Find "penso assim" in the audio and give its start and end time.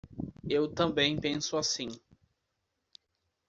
1.21-1.89